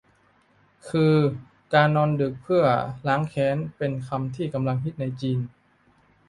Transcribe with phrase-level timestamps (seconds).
[0.89, 1.15] คือ
[1.73, 2.63] "การนอนดึกเพื่อ
[3.07, 5.39] ล้างแค้น" เป็นคำที่กำลังฮิตในจีน